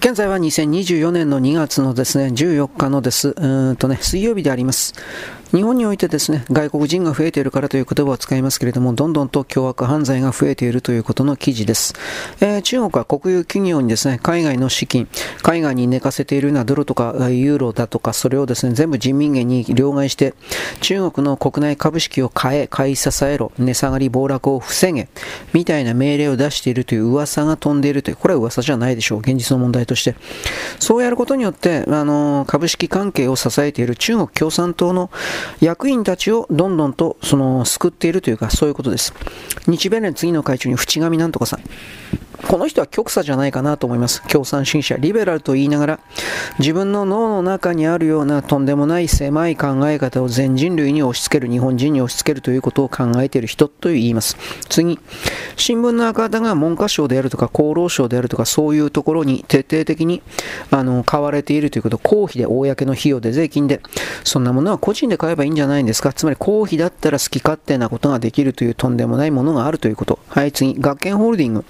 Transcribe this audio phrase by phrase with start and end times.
[0.00, 4.94] 現在は2024年の2月のですね、14日のです、うんとね、水曜日であります。
[5.52, 11.94] 日本においてですね、外国人が増えているからという言葉を使いますけれども、どんどんと凶悪犯罪が増えているということの記事です。
[12.40, 15.08] えー、中国は国有企業にですね、海外の資金、
[15.42, 20.34] 海外に寝かせているようなドルとかユーロだとか、それをですね、全部人民元に両替して、
[20.82, 25.08] 中国の国内株式を買え、買い支えろ、値下がり暴落を防げ、
[25.52, 30.14] みたいな命令を出しているという噂が飛んでいるという、これは噂じゃないでしょう、現実の問題として。
[30.78, 35.10] そうやることによって、あの、株式関係を支えている中国共産党の
[35.60, 39.14] 役員たちをどんどんとその救っているというかそういうことです。
[39.66, 41.60] 日米連次の会長に淵上なんとかさん。
[42.48, 44.22] この人は極左じゃないかなと思います。
[44.28, 46.00] 共産主義者、リベラルと言いながら、
[46.58, 54.36] 自分の脳の中にあるようなとんでもない狭い考え方を全人類に押し付ける、日本人に押し付けるということを考えている人と言います。
[54.68, 54.98] 次、
[55.56, 60.22] 新聞の赤旗が文科省であるとか厚労省であるとかそういうところに徹底的に
[60.70, 63.80] あの買われているということ、公費で、公の費用で、税金で、
[64.24, 66.12] そんなものは個人で買えばいいんじゃないんですか。
[66.12, 70.18] つまり公費だったら好き勝手なことができるというとんでもないものがあるということ。
[70.28, 71.64] はい、次、学研ホールディング。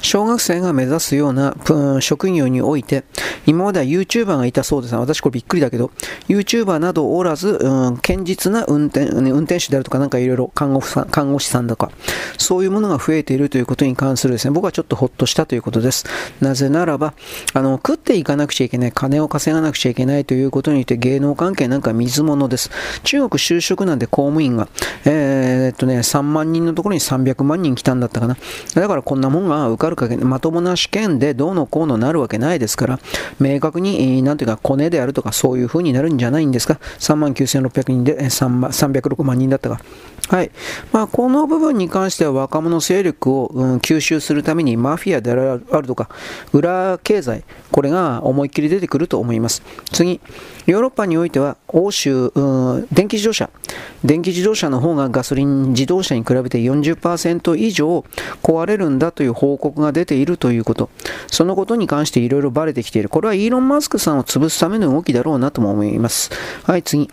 [0.00, 1.54] 小学生が目指すような
[2.00, 3.04] 職業において、
[3.46, 5.90] 今までは YouTuber がいたそうですが、私これびっくりだけど、
[6.28, 11.90] YouTuber などおらず、うん、堅実な運転、運転手であるとか、なんかいろいろ看護婦さん、看護師さんだとか、
[12.36, 16.04] そういうものが増えているということに関するですね、僕はちょっとほっとしたということです。
[16.40, 17.14] なぜならば、
[17.54, 22.70] あの、食っていかなくちゃいけない、金を稼がなくちゃいけないということによって芸能関係なんか水物です。
[23.04, 24.68] 中国就職なんで公務員が、
[25.04, 28.36] えー、っとね、3万人のところに300万人来たんだったかな。
[28.74, 33.00] だからこんなもんが受かるかけ、まともな試験でどうのこうのなるわけないですから、
[33.40, 36.78] 明確に、なんていうか、コネであるとか、そういう風になるんじゃないんですか。
[36.98, 39.80] 3万9600人で、306万人だったか。
[40.28, 40.50] はい。
[40.92, 46.08] まあ、この部分に関しては若者勢力を、うん、吸収するためにマフィアであるとか、
[46.52, 49.62] 裏経済、これが思いっきり出てくると思います。
[49.92, 50.20] 次、
[50.66, 53.50] ヨーロッパにおいては欧州、うん、電気自動車、
[54.04, 58.04] 電気自動車の方がガソリン自動車に比べて40%以上
[58.42, 60.90] 壊れるんだという報告が出ているということ、
[61.26, 63.08] そのことに関していろいろバレてきている。
[63.08, 66.30] これはイーロン・マスクさんを潰すための動きだろうなとも思います。
[66.64, 67.10] はい、次。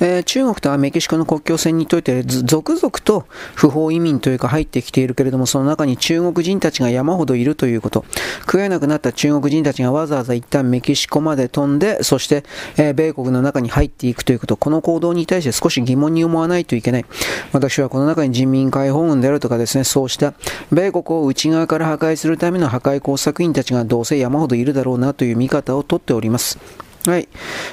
[0.00, 8.04] えー、中国とはメキシコの国境線にといて続々と不法移民というか入ってきているけれどもその中に中国人たちが山ほどいるということ。
[8.40, 12.44] 食えなくなった中国人たちがわざわざ一旦メキシコまで飛んでそして、
[12.76, 14.56] えー、米国の中に入っていくということ。
[14.56, 17.04] この行動に対して少し疑問に思わないといけない。
[17.52, 20.34] 私はこの中に人民解放軍であるとかですねそうした
[20.72, 26.83] 米国を内側から破壊するための破壊工作員たちがどうせ山ほどいるだろうなという見方をとっております。
[27.06, 27.28] はい。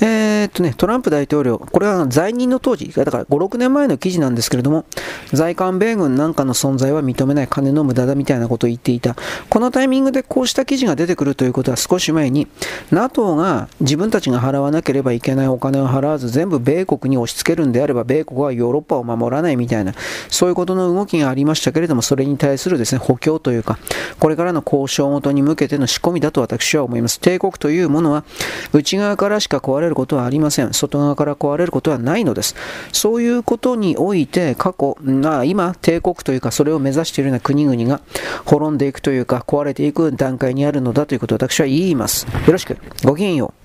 [0.00, 4.84] えー、っとね、トランプ大統領、これは在任の当時、だから5、6年前の記事なんですけれども、
[5.32, 9.16] 在韓米軍なんかの存在は認めない金の無駄だみたいなことを言っていた。
[9.48, 12.48] このタイミングでこうした記事が出てくるということは少し前に、
[12.90, 19.94] NATO が自分たちが払わなければいけないお金を払わず全部米国に押し付けるんであれば、米国はヨーロッパを守らないみたいな、
[20.28, 23.78] そういうことの動きがありましたけれども、それに対するですね、補強というか、
[24.20, 27.20] これからの交渉ごとに向けての仕込みだと私は思います。
[27.20, 28.24] 帝国というものは、
[28.74, 30.72] 内側からしか壊れることはありません。
[30.72, 32.54] 外側から壊れることはないのです。
[32.92, 38.00] そういうことにおいて過去、あ今、帝国というかそれを目指しているような国々が
[38.44, 42.26] 滅んでいくというか壊れていく段階にあるのだということを私は言います。
[42.46, 42.76] よろしく。
[43.04, 43.63] ごきげんよう。